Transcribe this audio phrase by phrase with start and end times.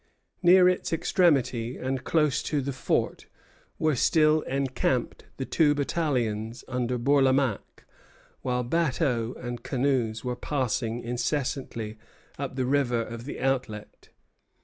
[0.41, 3.27] Near its extremity and close to the fort
[3.77, 7.85] were still encamped the two battalions under Bourlamaque,
[8.41, 11.99] while bateaux and canoes were passing incessantly
[12.39, 14.09] up the river of the outlet.